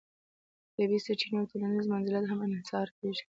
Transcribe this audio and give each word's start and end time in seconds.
طبیعي 0.75 0.99
سرچینې 1.05 1.37
او 1.39 1.49
ټولنیز 1.51 1.85
منزلت 1.93 2.25
هم 2.27 2.39
انحصار 2.47 2.87
کیږي. 2.97 3.23